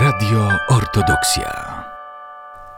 [0.00, 1.74] Radio Ortodoksja.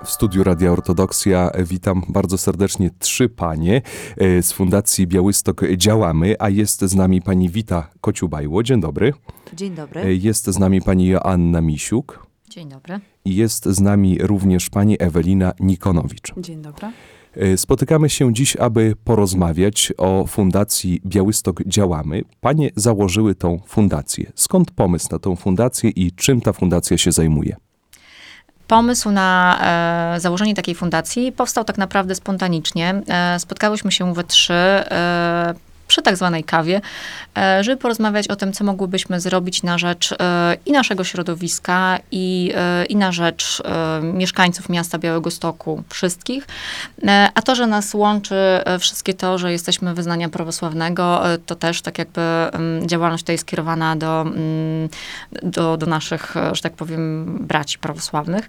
[0.04, 3.82] W studiu Radia Ortodoksja witam bardzo serdecznie trzy panie
[4.16, 8.62] e, z Fundacji Białystok Działamy, a jest z nami pani Wita Kociubajło.
[8.62, 9.12] Dzień dobry.
[9.52, 10.00] Dzień dobry.
[10.00, 13.00] E, Jest z nami pani Joanna Misiuk Dzień dobry.
[13.24, 16.32] i jest z nami również pani Ewelina Nikonowicz.
[16.36, 16.92] Dzień dobry.
[17.36, 22.22] E, Spotykamy się dziś, aby porozmawiać o Fundacji Białystok Działamy.
[22.40, 24.32] Panie założyły tą fundację.
[24.34, 27.56] Skąd pomysł na tą fundację i czym ta fundacja się zajmuje?
[28.70, 29.58] Pomysł na
[30.16, 33.02] e, założenie takiej fundacji powstał tak naprawdę spontanicznie.
[33.08, 35.49] E, spotkałyśmy się we trzy e,
[36.00, 36.80] przy tak zwanej kawie,
[37.38, 42.52] e, żeby porozmawiać o tym, co mogłybyśmy zrobić na rzecz e, i naszego środowiska, i,
[42.54, 43.62] e, i na rzecz
[44.02, 46.46] mieszkańców miasta Białego Stoku, wszystkich.
[47.34, 48.34] A to, że nas łączy
[48.78, 53.96] wszystkie to, że jesteśmy wyznania prawosławnego, to też tak jakby em, działalność tutaj jest skierowana
[53.96, 54.88] do, mm,
[55.42, 58.48] do, do naszych, że tak powiem, braci prawosławnych.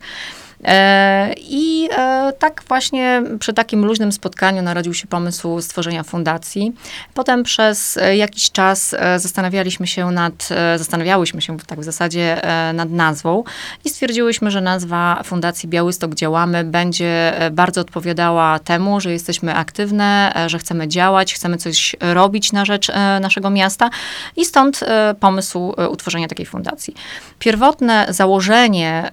[0.64, 6.74] E, I e, tak właśnie przy takim luźnym spotkaniu narodził się pomysł stworzenia fundacji.
[7.14, 12.42] Potem przez e, jakiś czas zastanawialiśmy się nad, zastanawiałyśmy się tak w zasadzie
[12.74, 13.44] nad nazwą
[13.86, 20.60] i stwierdziłyśmy, że nazwa Fundacji Białystok Działamy będzie bardzo odpowiadała temu, że jesteśmy aktywne, że
[20.60, 23.90] chcemy działać, chcemy coś robić na rzecz naszego miasta
[24.38, 24.80] i stąd
[25.20, 26.94] pomysł utworzenia takiej fundacji.
[27.40, 29.10] Pierwotne założenie,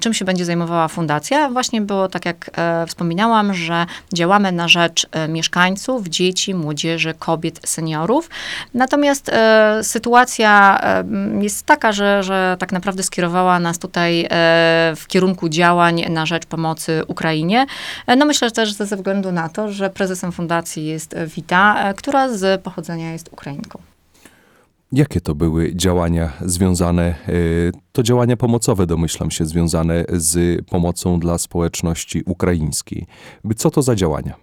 [0.00, 5.06] czym się będzie zajmowała fundacja, właśnie było tak jak e, wspominałam, że działamy na rzecz
[5.12, 8.30] e, mieszkańców, dzieci, młodzieży, kobiet, seniorów.
[8.74, 10.52] Natomiast e, sytuacja
[11.40, 14.28] jest taka, że, że tak naprawdę skierowała nas tutaj
[14.96, 17.66] w kierunku działań na rzecz pomocy Ukrainie.
[18.16, 22.62] No myślę że też ze względu na to, że prezesem fundacji jest Wita, która z
[22.62, 23.91] pochodzenia jest Ukrainką.
[24.92, 31.38] Jakie to były działania związane, y, to działania pomocowe, domyślam się, związane z pomocą dla
[31.38, 33.06] społeczności ukraińskiej?
[33.56, 34.34] Co to za działania?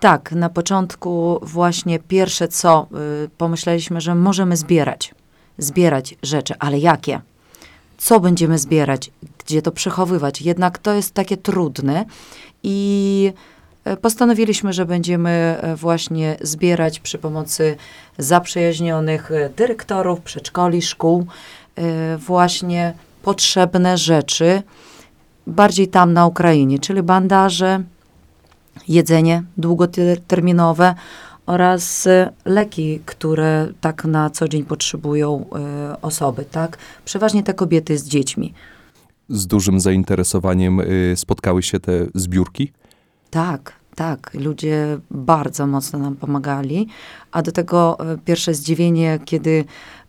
[0.00, 2.86] Tak, na początku właśnie pierwsze co,
[3.24, 5.14] y, pomyśleliśmy, że możemy zbierać.
[5.58, 7.20] Zbierać rzeczy, ale jakie?
[7.98, 9.10] Co będziemy zbierać?
[9.38, 10.42] Gdzie to przechowywać?
[10.42, 12.04] Jednak to jest takie trudne
[12.62, 13.32] i
[13.96, 17.76] postanowiliśmy, że będziemy y, właśnie zbierać przy pomocy
[18.18, 21.26] zaprzyjaźnionych y, dyrektorów przedszkoli, szkół,
[22.18, 24.62] właśnie potrzebne rzeczy,
[25.46, 27.82] bardziej tam na Ukrainie, czyli bandaże,
[28.88, 30.94] jedzenie długoterminowe
[31.46, 32.08] oraz
[32.44, 35.44] leki, które tak na co dzień potrzebują
[36.02, 36.78] osoby, tak?
[37.04, 38.54] Przeważnie te kobiety z dziećmi.
[39.28, 42.72] Z dużym zainteresowaniem y, spotkały się te zbiórki?
[43.30, 44.30] Tak, tak.
[44.34, 46.88] Ludzie bardzo mocno nam pomagali,
[47.32, 49.64] a do tego y, pierwsze zdziwienie, kiedy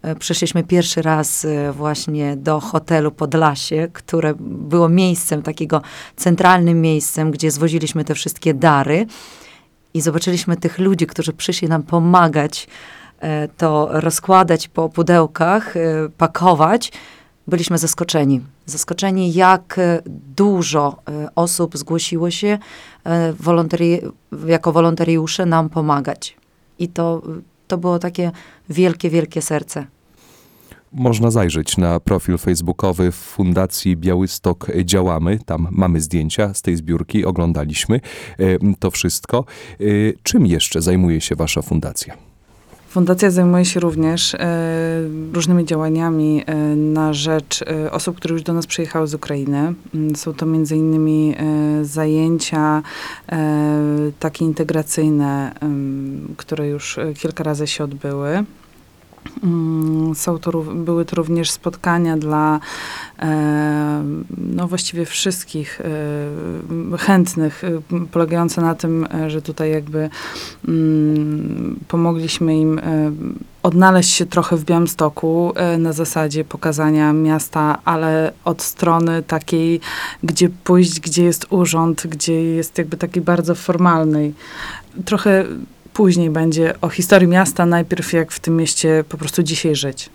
[0.05, 5.81] y, przyszliśmy pierwszy raz y, właśnie do hotelu Podlasie, które było miejscem, takiego
[6.15, 9.05] centralnym miejscem, gdzie zwoziliśmy te wszystkie dary
[9.93, 12.67] i zobaczyliśmy tych ludzi, którzy przyszli nam pomagać
[13.19, 15.79] e, to rozkładać po pudełkach, e,
[16.17, 16.91] pakować,
[17.49, 18.41] byliśmy zaskoczeni.
[18.65, 20.01] Zaskoczeni, jak e,
[20.35, 22.57] dużo e, osób zgłosiło się
[23.03, 24.11] e, wolontari-
[24.47, 26.37] jako wolontariusze nam pomagać.
[26.79, 27.21] I to,
[27.67, 28.31] to było takie
[28.69, 29.85] wielkie, wielkie serce.
[30.93, 35.39] Można zajrzeć na profil facebookowy Fundacji Białystok Działamy.
[35.45, 37.99] Tam mamy zdjęcia z tej zbiórki, oglądaliśmy
[38.79, 39.45] to wszystko.
[40.23, 42.28] Czym jeszcze zajmuje się wasza fundacja?
[42.89, 44.39] Fundacja zajmuje się również e,
[45.33, 49.73] różnymi działaniami e, na rzecz e, osób, które już do nas przyjechały z Ukrainy.
[49.93, 51.35] Mm, Są to między innymi
[51.83, 52.81] zajęcia
[54.19, 55.51] takie integracyjne,
[56.37, 58.43] które już kilka razy się odbyły.
[59.43, 62.59] Mm, Są to, były to również spotkania dla
[63.19, 64.03] e,
[64.37, 67.81] no właściwie wszystkich e, chętnych, e,
[68.11, 70.09] polegające na tym, że tutaj jakby
[70.67, 72.81] mm, pomogliśmy im
[73.63, 79.79] odnaleźć się trochę w Białymstoku na zasadzie pokazania miasta, ale od strony takiej,
[80.23, 84.33] gdzie pójść, gdzie jest urząd, gdzie jest jakby takiej bardzo formalnej.
[85.05, 85.45] Trochę
[85.99, 90.09] później będzie o historii miasta, najpierw jak w tym mieście po prostu dzisiaj żyć.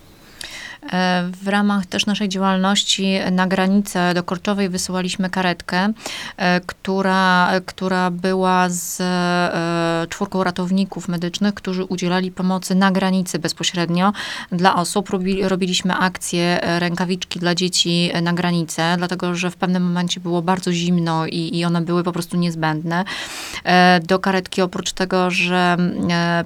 [0.93, 5.93] E, W ramach też naszej działalności na granicę do Korczowej wysyłaliśmy karetkę,
[6.37, 14.13] e, która, która była z e, czwórką ratowników medycznych, którzy udzielali pomocy na granicy bezpośrednio
[14.53, 15.11] dla osób.
[15.11, 20.73] Robi, robiliśmy akcję rękawiczki dla dzieci na granicę, dlatego że w pewnym momencie było bardzo
[20.73, 23.05] zimno i, i one były po prostu niezbędne.
[24.03, 25.77] Do karetki oprócz tego, że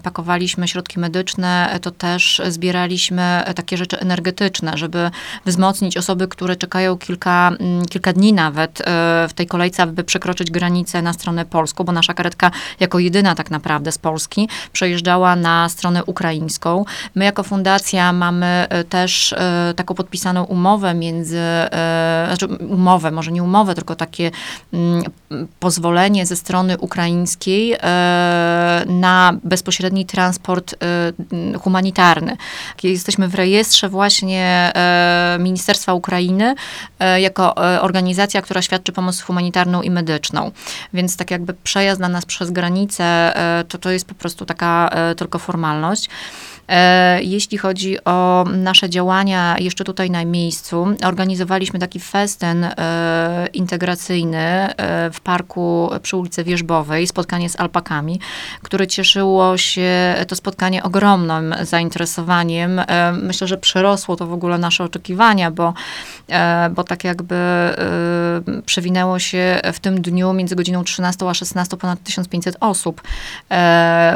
[0.02, 5.10] pakowaliśmy środki medyczne, to też zbieraliśmy takie rzeczy energetyczne, energetyczne, żeby
[5.46, 8.84] wzmocnić osoby, które czekają kilka, mm, kilka dni nawet e,
[9.28, 13.50] w tej kolejce, aby przekroczyć granicę na stronę polską, bo nasza karetka jako jedyna tak
[13.50, 16.84] naprawdę z Polski przejeżdżała na stronę ukraińską.
[17.14, 21.40] My jako fundacja mamy e, też e, taką podpisaną umowę między,
[22.26, 24.30] znaczy umowę, może nie umowę, tylko takie
[24.72, 25.04] mm,
[25.60, 27.76] pozwolenie ze strony ukraińskiej
[28.86, 30.74] na bezpośredni transport
[31.60, 32.36] humanitarny.
[32.82, 36.54] Jesteśmy w rejestrze właśnie e, Ministerstwa Ukrainy
[36.98, 40.50] e, jako e, organizacja, która świadczy pomoc humanitarną i medyczną.
[40.94, 43.32] Więc tak jakby przejazd dla nas przez granicę,
[43.68, 46.08] to to jest po prostu taka tylko formalność.
[46.68, 54.38] E, Jeśli chodzi o nasze działania jeszcze tutaj na miejscu, organizowaliśmy taki festyn e, integracyjny
[54.38, 58.20] e, w parku przy ulicy Wierzbowej, spotkanie z alpakami,
[58.62, 62.80] które cieszyło się to spotkanie ogromnym zainteresowaniem.
[63.22, 65.74] Myślę, że przerosło to w ogóle nasze oczekiwania, bo,
[66.70, 67.36] bo tak jakby
[68.66, 73.02] przewinęło się w tym dniu między godziną 13 a 16 ponad 1500 osób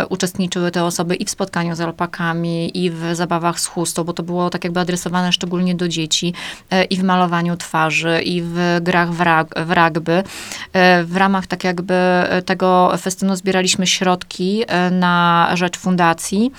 [0.09, 4.23] uczestniczyły te osoby i w spotkaniu z alpakami, i w zabawach z chustą, bo to
[4.23, 6.35] było tak jakby adresowane szczególnie do dzieci,
[6.71, 10.23] e, i w malowaniu twarzy, i w grach w, rag, w rugby.
[10.73, 11.95] E, w ramach tak jakby
[12.47, 16.53] tego festynu zbieraliśmy środki e, na rzecz fundacji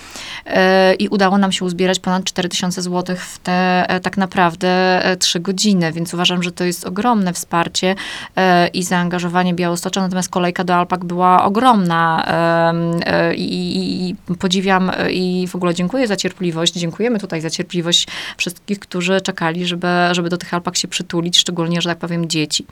[0.46, 4.70] e, i udało nam się uzbierać ponad 4000 zł w te e, tak naprawdę
[5.06, 7.96] e, trzy godziny, więc uważam, że to jest ogromne wsparcie
[8.36, 15.12] e, i zaangażowanie Białostocza, natomiast kolejka do Alpak była ogromna e, i, i podziwiam e,
[15.12, 20.30] i w ogóle dziękuję za cierpliwość, dziękujemy tutaj za cierpliwość wszystkich, którzy czekali, żeby, żeby
[20.30, 22.66] do tych Alpak się przytulić, szczególnie, że tak powiem, dzieci.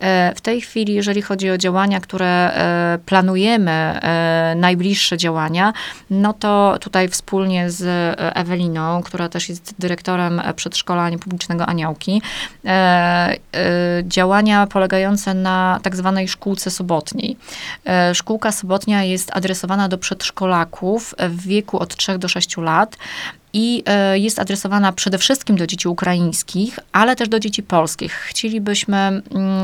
[0.00, 5.72] E, W tej chwili, jeżeli chodzi o działania, które e, planujemy, e, najbliższe działania,
[6.10, 7.82] no to tutaj wspólnie z
[8.18, 12.22] Eweliną, która też jest dyrektorem przedszkola niepublicznego Aniołki,
[14.02, 17.36] działania polegające na tak zwanej szkółce sobotniej.
[18.12, 22.96] Szkółka sobotnia jest adresowana do przedszkolaków w wieku od 3 do 6 lat
[23.52, 28.12] i e, jest adresowana przede wszystkim do dzieci ukraińskich, ale też do dzieci polskich.
[28.12, 29.22] Chcielibyśmy mm,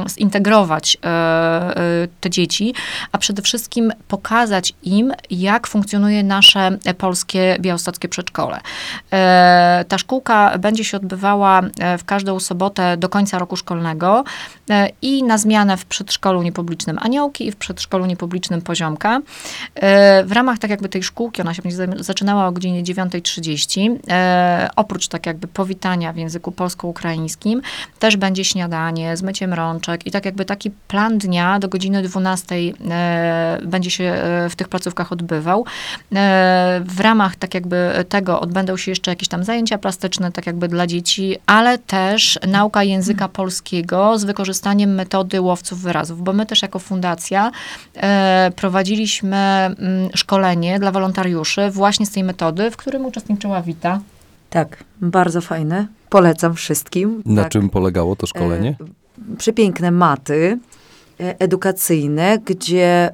[0.09, 2.75] zintegrować e, e, te dzieci,
[3.13, 8.61] a przede wszystkim pokazać im, jak funkcjonuje nasze polskie białostockie przedszkole.
[9.89, 11.63] Ta szkółka będzie się odbywała
[11.99, 14.25] w każdą sobotę do końca roku szkolnego
[15.03, 19.21] i na zmianę w przedszkolu niepublicznym Aniołki i w przedszkolu niepublicznym Poziomka.
[20.25, 23.78] W ramach tak jakby tej szkółki, ona się będzie za- zaczynała o godzinie 9.30,
[24.09, 27.63] e, oprócz tak jakby powitania w języku polsko-ukraińskim,
[27.99, 32.55] też będzie śniadanie z myciem rączek i tak jakby taki plan dnia do godziny 12
[32.91, 35.65] e, będzie się e, w tych placówkach odbywał.
[36.15, 40.69] E, w ramach tak jakby tego odbędą się jeszcze jakieś tam zajęcia plastyczne, tak jakby
[40.69, 46.63] dla dzieci, ale też nauka języka polskiego z wykorzystaniem metody łowców wyrazów, bo my też
[46.63, 47.51] jako fundacja
[47.97, 49.77] e, prowadziliśmy mm,
[50.15, 54.01] szkolenie dla wolontariuszy właśnie z tej metody, w którym uczestniczyła Wita.
[54.51, 55.87] Tak, bardzo fajne.
[56.09, 57.23] Polecam wszystkim.
[57.27, 57.53] Na tak.
[57.53, 58.77] czym polegało to szkolenie?
[59.33, 60.59] E, przepiękne maty
[61.21, 63.11] e, edukacyjne, gdzie e,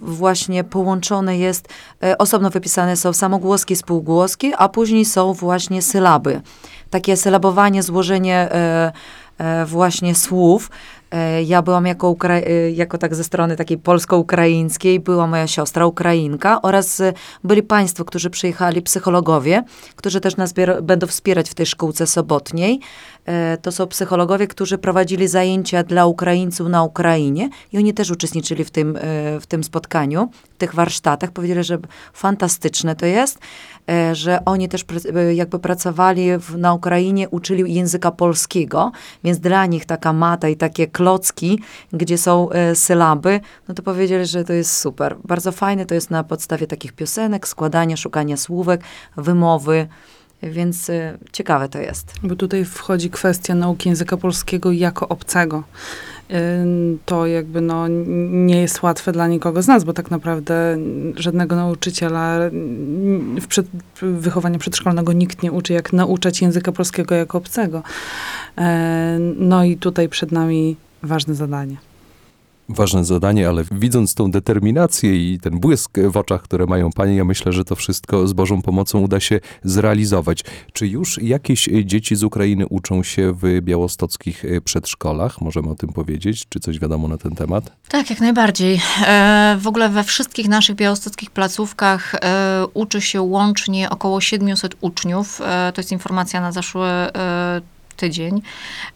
[0.00, 1.68] właśnie połączone jest,
[2.02, 6.40] e, osobno wypisane są samogłoski, spółgłoski, a później są właśnie sylaby.
[6.90, 8.48] Takie sylabowanie, złożenie
[9.66, 10.70] właśnie słów.
[11.10, 15.86] E, Ja byłam jako, Ukra- e, jako tak ze strony takiej polsko-ukraińskiej, była moja siostra
[15.86, 17.12] Ukrainka oraz e,
[17.44, 19.64] byli państwo, którzy przyjechali, psychologowie,
[19.96, 22.80] którzy też nas bier- będą wspierać w tej szkółce sobotniej.
[23.62, 28.70] To są psychologowie, którzy prowadzili zajęcia dla Ukraińców na Ukrainie i oni też uczestniczyli w
[28.70, 28.98] tym,
[29.40, 31.30] w tym spotkaniu, w tych warsztatach.
[31.30, 31.78] Powiedzieli, że
[32.12, 33.38] fantastyczne to jest,
[34.12, 38.92] że oni też e, jakby pracowali w, na Ukrainie, uczyli języka polskiego,
[39.24, 41.60] więc dla nich taka mata i takie klocki,
[41.92, 45.16] gdzie są e, sylaby, no to powiedzieli, że to jest super.
[45.24, 48.80] Bardzo fajne to jest na podstawie takich piosenek, składania, szukania słówek,
[49.16, 49.86] wymowy,
[50.42, 52.12] więc e, ciekawe to jest.
[52.22, 55.62] Bo tutaj wchodzi kwestia nauki języka polskiego jako obcego.
[57.06, 57.88] To jakby no,
[58.28, 60.78] nie jest łatwe dla nikogo z nas, bo tak naprawdę
[61.16, 62.38] żadnego nauczyciela
[63.40, 63.66] w przed,
[64.02, 67.82] wychowania przedszkolnego nikt nie uczy, jak nauczać języka polskiego jako obcego.
[69.36, 71.76] No i tutaj przed nami ważne zadanie.
[72.68, 77.24] Ważne zadanie, ale widząc tą determinację i ten błysk w oczach, które mają panie, ja
[77.24, 80.44] myślę, że to wszystko z Bożą pomocą uda się zrealizować.
[80.72, 85.40] Czy już jakieś dzieci z Ukrainy uczą się w białostockich przedszkolach?
[85.40, 86.44] Możemy o tym powiedzieć?
[86.48, 87.72] Czy coś wiadomo na ten temat?
[87.88, 88.80] Tak, jak najbardziej.
[89.06, 95.40] E, w ogóle we wszystkich naszych białostockich placówkach e, uczy się łącznie około 700 uczniów.
[95.40, 96.88] E, to jest informacja na zeszły
[97.96, 98.42] tydzień.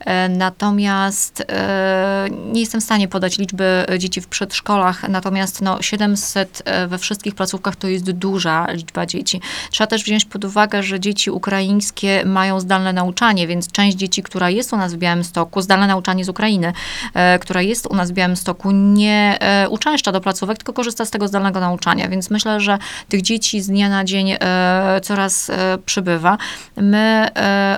[0.01, 6.63] E, Natomiast e, nie jestem w stanie podać liczby dzieci w przedszkolach, natomiast no, 700
[6.65, 9.41] e, we wszystkich placówkach to jest duża liczba dzieci.
[9.71, 14.51] Trzeba też wziąć pod uwagę, że dzieci ukraińskie mają zdalne nauczanie, więc część dzieci, która
[14.51, 16.73] jest u nas w Białymstoku, zdalne nauczanie z Ukrainy,
[17.41, 19.39] która jest u nas w Białymstoku, nie
[19.69, 22.79] uczęszcza do placówek, tylko korzysta z tego zdalnego nauczania, więc myślę, że
[23.09, 24.37] tych dzieci z dnia na dzień
[25.03, 25.51] coraz
[25.87, 26.39] przybywa.
[26.77, 27.29] My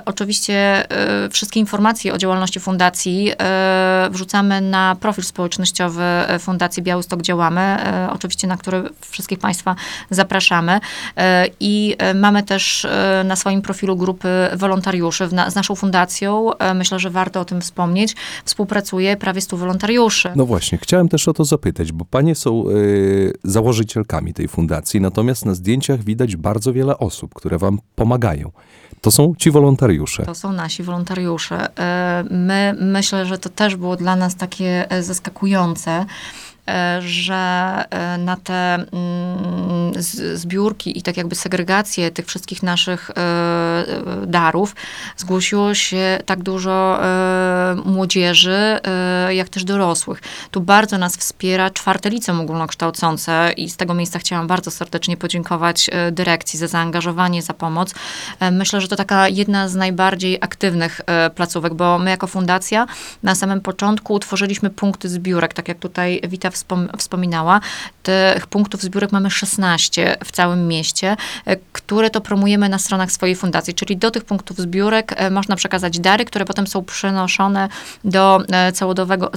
[0.05, 0.85] oczywiście
[1.31, 8.09] wszystkie informacje o działalności fundacji e, wrzucamy na profil społecznościowy e, Fundacji Białystok Działamy, e,
[8.11, 9.75] oczywiście na który wszystkich Państwa
[10.09, 10.79] zapraszamy.
[11.17, 16.57] E, I e, mamy też e, na swoim profilu grupy wolontariuszy na, z naszą fundacją.
[16.57, 18.15] E, Myślę, że warto o tym wspomnieć.
[18.45, 20.31] Współpracuje prawie 100 wolontariuszy.
[20.35, 22.73] No właśnie, chciałem też o to zapytać, bo panie są e,
[23.43, 28.51] założycielkami tej fundacji, natomiast na zdjęciach widać bardzo wiele osób, które wam pomagają.
[29.01, 30.25] To są ci wolontariusze.
[30.25, 31.02] To są nasi wolontariusze.
[31.79, 36.05] E, My myślę, że to też było dla nas takie e, zaskakujące,
[36.99, 39.93] że e, na te mm,
[40.33, 43.85] zbiórki i tak jakby segregację tych wszystkich naszych e, e,
[44.27, 44.75] darów
[45.17, 50.21] zgłosiło się tak dużo e, młodzieży, e, jak też dorosłych.
[50.51, 55.89] Tu bardzo nas wspiera czwarte liceum ogólnokształcące i z tego miejsca chciałam bardzo serdecznie podziękować
[55.91, 57.93] e, dyrekcji za zaangażowanie, za pomoc.
[58.39, 62.85] E, Myślę, że to taka jedna z najbardziej aktywnych e, placówek, bo my jako fundacja
[63.23, 67.59] na samym początku utworzyliśmy punkty zbiórek, tak jak tutaj Wita wspom- wspominała.
[68.03, 73.35] Tych punktów zbiórek mamy 16 w całym mieście, e, które to promujemy na stronach swojej
[73.35, 77.69] fundacji, czyli do tych punktów zbiórek e, można przekazać dary, które potem są przenoszone
[78.03, 78.71] do e,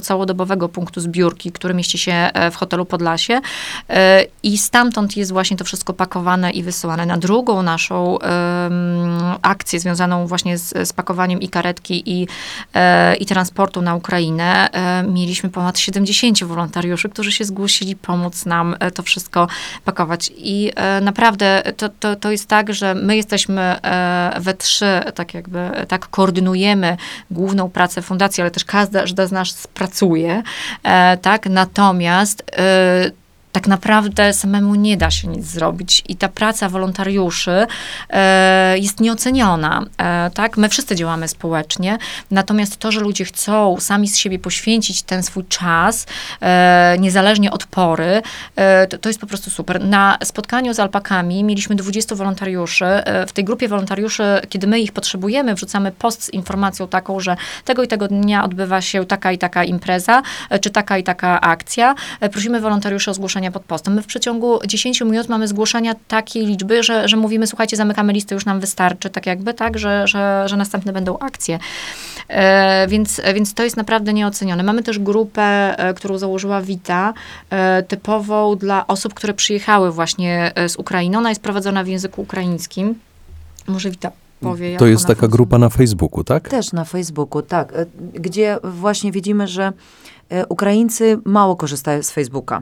[0.01, 3.41] całodobowego punktu zbiórki, który mieści się w hotelu Podlasie
[4.43, 7.05] i stamtąd jest właśnie to wszystko pakowane i wysyłane.
[7.05, 8.17] Na drugą naszą
[9.41, 12.27] akcję związaną właśnie z, z pakowaniem i karetki i,
[13.19, 14.69] i transportu na Ukrainę
[15.07, 19.47] mieliśmy ponad 70 wolontariuszy, którzy się zgłosili pomóc nam e, to wszystko
[19.85, 20.31] pakować.
[20.37, 25.33] I e, naprawdę to, to, to jest tak, że my jesteśmy e, we trzy, tak
[25.33, 26.97] jakby, tak koordynujemy
[27.31, 30.43] główną pracę fundacji, ale też każda, z nas pracuje,
[31.21, 31.49] tak?
[31.49, 32.43] Natomiast
[33.51, 37.67] tak naprawdę samemu nie da się nic zrobić i ta praca wolontariuszy
[38.09, 40.57] e, jest nieoceniona, e, tak?
[40.57, 41.97] My wszyscy działamy społecznie,
[42.31, 46.05] natomiast to, że ludzie chcą sami z siebie poświęcić ten swój czas,
[46.41, 48.21] e, niezależnie od pory,
[48.55, 49.83] e, to, to jest po prostu super.
[49.83, 52.85] Na spotkaniu z alpakami mieliśmy 20 wolontariuszy.
[52.85, 57.37] E, w tej grupie wolontariuszy, kiedy my ich potrzebujemy, wrzucamy post z informacją taką, że
[57.65, 61.41] tego i tego dnia odbywa się taka i taka impreza, e, czy taka i taka
[61.41, 61.95] akcja.
[62.31, 63.93] Prosimy wolontariuszy o zgłoszenia pod postem.
[63.93, 68.35] My w przeciągu 10 minut mamy zgłoszenia takiej liczby, że, że mówimy, słuchajcie, zamykamy listę,
[68.35, 71.59] już nam wystarczy, tak jakby, tak, że, że, że następne będą akcje.
[72.27, 74.63] E, więc, więc to jest naprawdę nieocenione.
[74.63, 75.43] Mamy też grupę,
[75.77, 77.13] e, którą założyła Wita,
[77.49, 81.17] e, typową dla osób, które przyjechały właśnie e, z Ukrainy.
[81.17, 82.95] Ona jest prowadzona w języku ukraińskim.
[83.67, 86.49] Może Wita powie, To jest taka grupa na Facebooku, tak?
[86.49, 87.73] Też na Facebooku, tak.
[87.73, 89.73] e, Gdzie właśnie widzimy, że
[90.49, 92.61] Ukraińcy mało korzystają z Facebooka.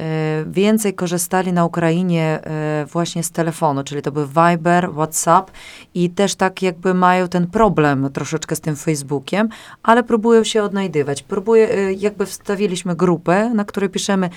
[0.00, 5.50] E, Więcej korzystali na Ukrainie e, właśnie z telefonu, czyli to był Viber, WhatsApp
[5.94, 9.48] i też tak jakby mają ten problem troszeczkę z tym Facebookiem,
[9.82, 11.22] ale próbują się odnajdywać.
[11.22, 14.30] Próbuję, e, jakby wstawiliśmy grupę, na której piszemy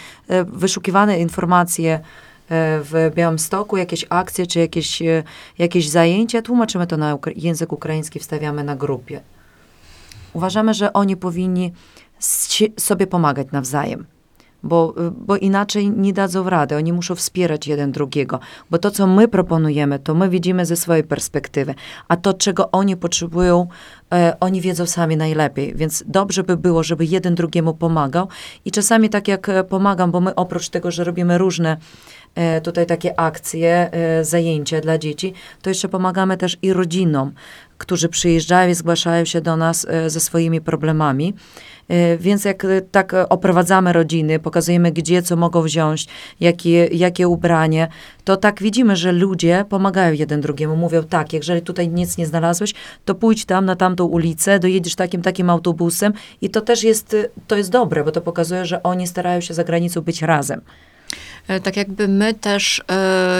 [0.43, 1.99] wyszukiwane informacje
[2.79, 5.03] w Białymstoku, jakieś akcje czy jakieś,
[5.57, 9.21] jakieś zajęcia, tłumaczymy to na język ukraiński, wstawiamy na grupie.
[10.33, 11.73] Uważamy, że oni powinni
[12.77, 14.05] sobie pomagać nawzajem,
[14.63, 16.75] bo, bo inaczej nie dadzą rady.
[16.75, 18.39] Oni muszą wspierać jeden drugiego,
[18.69, 21.75] bo to, co my proponujemy, to my widzimy ze swojej perspektywy,
[22.07, 23.67] a to, czego oni potrzebują,
[24.13, 25.75] e, oni wiedzą sami najlepiej.
[25.75, 28.27] Więc dobrze by było, żeby jeden drugiemu pomagał
[28.65, 31.77] i czasami tak jak e, pomagam, bo my oprócz tego, że robimy różne
[32.35, 37.31] e, tutaj takie akcje, e, zajęcia dla dzieci, to jeszcze pomagamy też i rodzinom,
[37.77, 41.33] którzy przyjeżdżają i zgłaszają się do nas e, ze swoimi problemami.
[41.89, 46.07] E, Więc jak e, tak e, oprowadzamy rodziny, pokazujemy gdzie, co mogą wziąć,
[46.39, 47.87] jakie, jakie ubranie,
[48.23, 50.75] to tak widzimy, że ludzie pomagają jeden drugiemu.
[50.75, 52.73] Mówią tak, jeżeli tutaj nic nie znalazłeś,
[53.05, 57.15] to pójdź tam na tamtą ulicę, dojedziesz takim, takim autobusem i to też jest,
[57.47, 60.61] to jest dobre, bo to pokazuje, że oni starają się za granicą być razem.
[61.63, 62.81] Tak jakby my też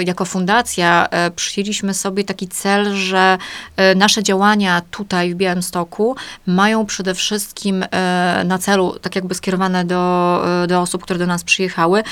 [0.02, 3.38] jako fundacja e, przyjęliśmy sobie taki cel, że
[3.78, 9.86] e, nasze działania tutaj w Białymstoku mają przede wszystkim e, na celu, tak jakby skierowane
[9.86, 12.04] do, do osób, które do nas przyjechały,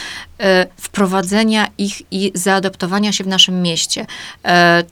[0.77, 4.05] wprowadzenia ich i zaadaptowania się w naszym mieście.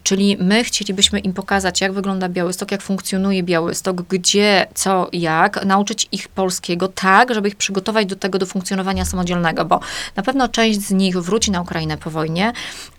[0.04, 6.08] Czyli my chcielibyśmy im pokazać, jak wygląda Białystok, jak funkcjonuje Białystok, gdzie, co, jak, nauczyć
[6.12, 9.80] ich polskiego tak, żeby ich przygotować do tego, do funkcjonowania samodzielnego, bo
[10.16, 12.54] na pewno część z nich wróci na Ukrainę po wojnie,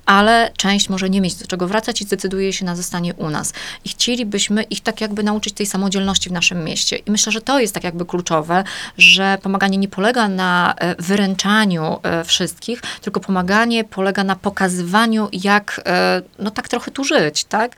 [0.07, 3.53] ale część może nie mieć do czego wracać i zdecyduje się na zostanie u nas.
[3.85, 6.97] I chcielibyśmy ich tak jakby nauczyć tej samodzielności w naszym mieście.
[6.97, 8.65] I myślę, że to jest tak jakby kluczowe,
[8.99, 15.81] że pomaganie nie polega na e, wyręczaniu e, wszystkich, tylko pomaganie polega na pokazywaniu, jak
[15.87, 17.77] e, no tak trochę tu żyć, tak?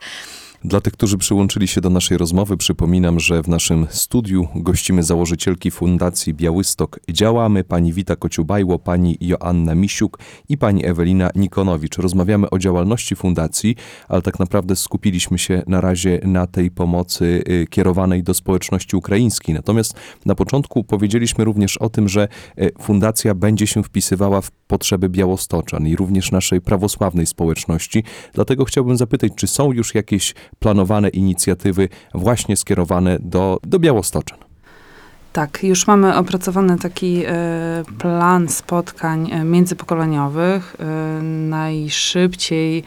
[0.65, 5.71] Dla tych, którzy przyłączyli się do naszej rozmowy, przypominam, że w naszym studiu gościmy założycielki
[5.71, 11.97] Fundacji Białystok Działamy, pani Wita Kociubajło, pani Joanna Misiuk i pani Ewelina Nikonowicz.
[11.97, 13.75] Rozmawiamy o działalności fundacji,
[14.07, 19.55] ale tak naprawdę skupiliśmy się na razie na tej pomocy y, kierowanej do społeczności ukraińskiej.
[19.55, 19.93] Natomiast
[20.25, 22.27] na początku powiedzieliśmy również o tym, że
[22.59, 28.03] y, fundacja będzie się wpisywała w potrzeby Białostoczan i również naszej prawosławnej społeczności.
[28.33, 34.37] Dlatego chciałbym zapytać, czy są już jakieś planowane inicjatywy właśnie skierowane do, do Białostoczan?
[35.33, 37.31] Tak, już mamy opracowany taki e,
[37.97, 40.75] plan spotkań e, międzypokoleniowych.
[40.79, 40.85] E,
[41.23, 42.83] najszybciej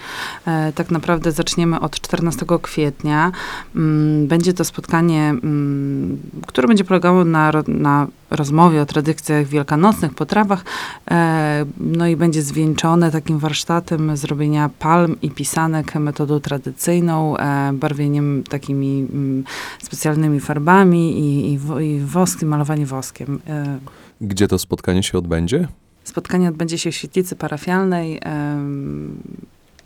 [0.74, 3.32] tak naprawdę zaczniemy od 14 kwietnia.
[3.76, 10.64] Mm, będzie to spotkanie, mm, które będzie polegało na, na rozmowie o tradycjach wielkanocnych, potrawach,
[11.10, 18.42] e, no i będzie zwieńczone takim warsztatem zrobienia palm i pisanek metodą tradycyjną, e, barwieniem
[18.48, 19.44] takimi mm,
[19.82, 23.40] specjalnymi farbami i, i, i woskiem, malowanie woskiem.
[23.48, 23.78] E,
[24.20, 25.68] Gdzie to spotkanie się odbędzie?
[26.04, 28.20] Spotkanie odbędzie się w świetlicy parafialnej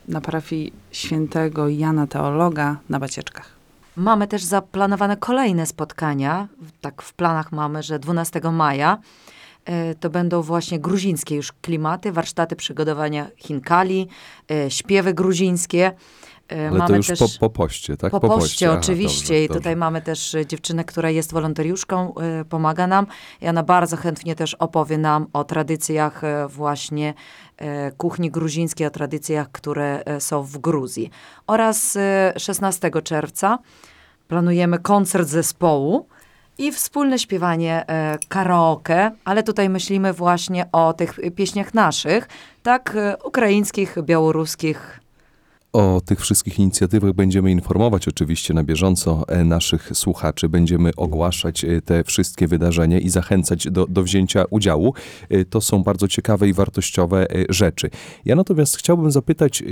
[0.08, 3.59] na parafii świętego Jana Teologa na Bacieczkach.
[3.96, 6.48] Mamy też zaplanowane kolejne spotkania.
[6.80, 8.98] Tak w planach mamy, że 12 maja
[9.64, 14.08] e, to będą właśnie gruzińskie już klimaty, warsztaty przygotowania chinkali,
[14.50, 15.92] e, śpiewy gruzińskie.
[16.52, 18.10] E, Ale to już po, po poście, tak?
[18.10, 19.34] po poście, Aha, oczywiście.
[19.34, 19.76] dobrze, I tutaj dobrze.
[19.76, 23.06] mamy też dziewczynę, która jest wolontariuszką, e, pomaga nam
[23.42, 27.14] i ona bardzo chętnie też opowie nam o tradycjach e, właśnie
[27.96, 31.10] kuchni gruzińskiej, o tradycjach, które są w Gruzji.
[31.46, 33.58] Oraz e, 16 czerwca
[34.28, 36.06] planujemy koncert zespołu
[36.58, 37.84] i wspólne śpiewanie
[38.28, 42.28] karaoke, ale tutaj myślimy właśnie o tych pieśniach naszych,
[42.62, 44.99] tak, ukraińskich, białoruskich,
[45.72, 50.48] O tych wszystkich inicjatywach będziemy informować oczywiście na bieżąco e, naszych słuchaczy.
[50.48, 54.94] Będziemy ogłaszać e, te wszystkie wydarzenia i zachęcać do, do wzięcia udziału.
[55.28, 57.90] E, To są bardzo ciekawe i wartościowe rzeczy.
[58.24, 59.62] Ja natomiast chciałbym zapytać,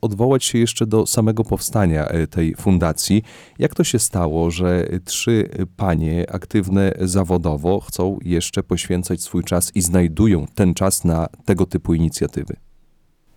[0.00, 3.22] odwołać się jeszcze do samego powstania tej fundacji.
[3.58, 9.82] Jak to się stało, że trzy panie aktywne zawodowo chcą jeszcze poświęcać swój czas i
[9.82, 12.56] znajdują ten czas na tego typu inicjatywy?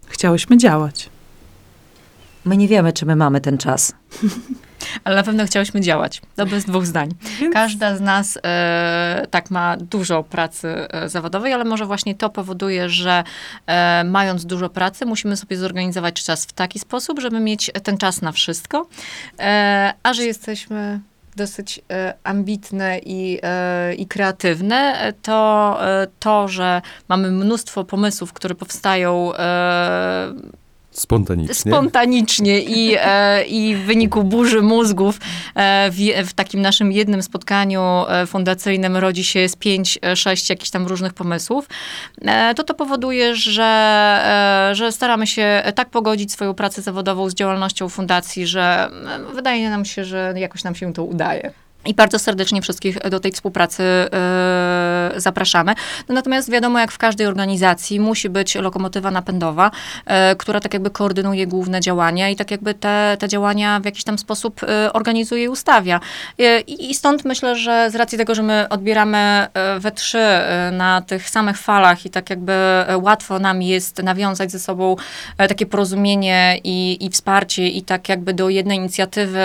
[0.05, 1.14] Chciałyśmy działać.
[2.45, 3.93] My nie wiemy, czy my mamy ten czas.
[5.03, 6.21] Ale na pewno chciałyśmy działać.
[6.35, 7.09] To bez dwóch zdań.
[7.53, 12.89] Każda z nas e, tak ma dużo pracy e, zawodowej, ale może właśnie to powoduje,
[12.89, 13.23] że
[13.67, 18.21] e, mając dużo pracy, musimy sobie zorganizować czas w taki sposób, żeby mieć ten czas
[18.21, 18.87] na wszystko.
[19.39, 20.99] E, a że jesteśmy
[21.35, 28.33] dosyć e, ambitne i, e, i kreatywne, e, to e, to, że mamy mnóstwo pomysłów,
[28.33, 30.33] które powstają e,
[30.95, 31.71] Spontanicznie?
[31.71, 35.19] spontanicznie i, e, i w wyniku burzy mózgów
[35.55, 40.69] e, w, w takim naszym jednym spotkaniu e, fundacyjnym rodzi się z pięć, sześć jakichś
[40.69, 41.67] tam różnych pomysłów,
[42.55, 48.47] to to powoduje, że, że staramy się tak pogodzić swoją pracę zawodową z działalnością fundacji,
[48.47, 48.89] że
[49.33, 51.64] wydaje nam się, że jakoś nam się to udaje.
[51.85, 55.73] I bardzo serdecznie wszystkich do tej współpracy e, zapraszamy.
[56.09, 59.71] No natomiast wiadomo, jak w każdej organizacji musi być lokomotywa napędowa,
[60.05, 64.03] e, która tak jakby koordynuje główne działania i tak jakby te, te działania w jakiś
[64.03, 65.99] tam sposób e, organizuje i ustawia.
[66.67, 69.47] I, I stąd myślę, że z racji tego, że my odbieramy
[69.79, 70.23] we trzy
[70.71, 72.53] na tych samych falach i tak jakby
[73.01, 74.95] łatwo nam jest nawiązać ze sobą
[75.37, 79.41] takie porozumienie i, i wsparcie i tak jakby do jednej inicjatywy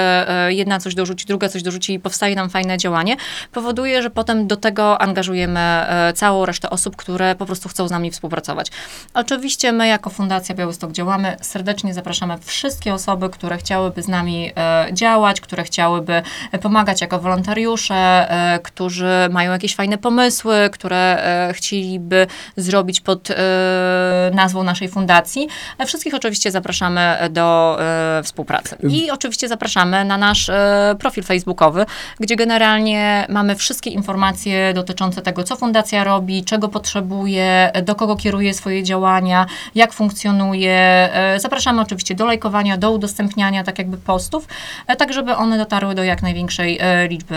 [0.48, 3.16] jedna coś dorzuci, druga coś dorzuci i powstaje nam fajne działanie,
[3.52, 7.90] powoduje, że potem do tego angażujemy e, całą resztę osób, które po prostu chcą z
[7.90, 8.66] nami współpracować.
[9.14, 14.86] Oczywiście my jako Fundacja Białystok działamy, serdecznie zapraszamy wszystkie osoby, które chciałyby z nami e,
[14.92, 18.28] działać, które chciałyby e, pomagać jako wolontariusze,
[18.62, 23.28] którzy mają jakieś fajne pomysły, które chcieliby zrobić pod
[24.32, 25.48] nazwą naszej fundacji.
[25.86, 27.78] Wszystkich oczywiście zapraszamy do
[28.22, 28.76] współpracy.
[28.88, 30.50] I oczywiście zapraszamy na nasz
[30.98, 31.86] profil facebookowy,
[32.20, 38.54] gdzie generalnie mamy wszystkie informacje dotyczące tego, co fundacja robi, czego potrzebuje, do kogo kieruje
[38.54, 40.72] swoje działania, jak funkcjonuje.
[40.72, 44.48] E, Zapraszamy oczywiście do lajkowania, do udostępniania tak jakby postów,
[44.87, 47.37] e, tak żeby one dotarły do jak największej e, liczby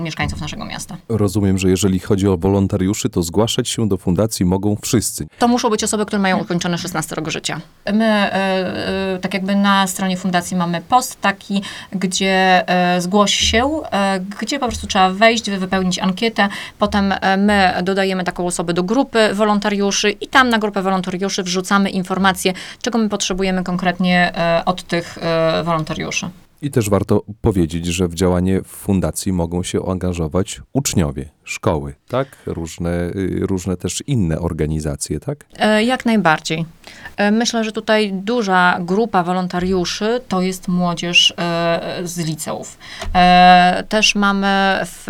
[0.00, 0.96] mieszkańców naszego miasta.
[1.08, 5.26] Rozumiem, że jeżeli chodzi o wolontariuszy, to zgłaszać się do fundacji mogą wszyscy.
[5.38, 7.60] To muszą być osoby, które mają ukończone 16 rok życia.
[7.92, 8.30] My,
[9.20, 11.62] tak jakby na stronie fundacji mamy post taki,
[11.92, 12.64] gdzie
[12.98, 13.80] zgłoś się,
[14.20, 16.48] gdzie po prostu trzeba wejść, wy- wypełnić ankietę,
[16.78, 21.90] potem e, my dodajemy taką osobę do grupy wolontariuszy i tam na grupę wolontariuszy wrzucamy
[21.90, 22.52] informacje,
[22.82, 26.28] czego my potrzebujemy konkretnie e, od tych e, wolontariuszy.
[26.62, 32.28] I też warto powiedzieć, że w działanie fundacji mogą się angażować uczniowie, szkoły, tak?
[32.46, 35.44] Różne, y, różne też inne organizacje, tak?
[35.58, 36.64] E, Jak najbardziej.
[37.16, 42.78] E, Myślę, że tutaj duża grupa wolontariuszy to jest młodzież e, z liceów.
[43.88, 44.46] Też mamy
[44.84, 45.04] w,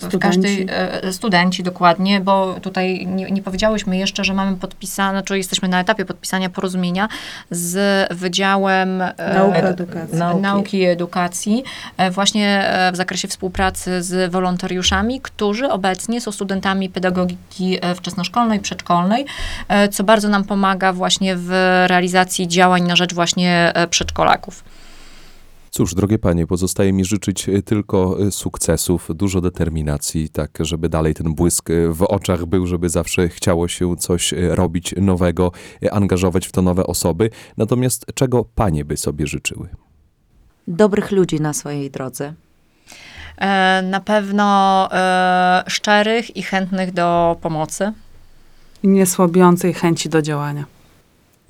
[0.00, 0.66] w, każdej,
[1.10, 6.04] studenci dokładnie, bo tutaj nie, nie powiedziałyśmy jeszcze, że mamy podpisane, czy jesteśmy na etapie
[6.04, 7.08] podpisania porozumienia
[7.50, 7.78] z
[8.14, 8.98] Wydziałem
[9.34, 10.34] Nauka, edu- edukacja.
[10.34, 10.71] nauki.
[10.72, 11.64] Nauki i edukacji,
[11.96, 18.60] e, właśnie e, w zakresie współpracy z wolontariuszami, którzy obecnie są studentami pedagogiki e, wczesnoszkolnej,
[18.60, 19.26] przedszkolnej,
[19.90, 21.50] co bardzo nam pomaga właśnie w
[21.86, 24.64] realizacji działań na rzecz właśnie przedszkolaków.
[25.70, 31.68] Cóż, drogie panie, pozostaje mi życzyć tylko sukcesów, dużo determinacji, tak, żeby dalej ten błysk
[31.90, 35.52] w oczach był, żeby zawsze chciało się coś robić nowego,
[35.90, 37.30] angażować w to nowe osoby.
[37.56, 39.68] Natomiast czego panie by sobie życzyły?
[40.68, 42.32] Dobrych ludzi na swojej drodze.
[43.38, 47.92] E, Na pewno e, szczerych i chętnych do pomocy.
[48.82, 50.64] I niesłabiącej chęci do działania.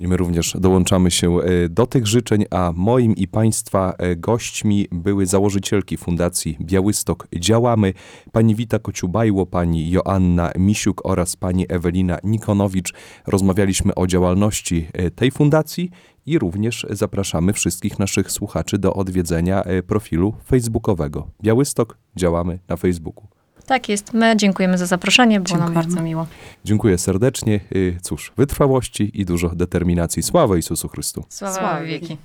[0.03, 4.87] I my również dołączamy się e, do tych życzeń, a moim i Państwa e, gośćmi
[4.91, 7.93] były założycielki Fundacji Białystok Działamy,
[8.31, 12.93] pani Wita Kociubajło, pani Joanna Misiuk oraz pani Ewelina Nikonowicz.
[13.27, 15.89] Rozmawialiśmy o działalności e, tej fundacji
[16.25, 21.27] i również zapraszamy wszystkich naszych słuchaczy do odwiedzenia profilu facebookowego.
[21.43, 23.32] Białystok Działamy na Facebooku.
[23.65, 24.13] Tak jest.
[24.13, 26.27] My dziękujemy za zaproszenie, było nam bardzo miło.
[26.65, 27.55] Dziękuję serdecznie.
[27.55, 30.23] E, Cóż, wytrwałości i dużo determinacji.
[30.23, 31.25] Sława Jezusu Chrystu.
[31.29, 32.17] Sława Sława wieki.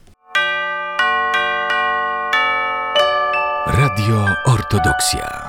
[3.66, 5.48] Radio Ortodoksja.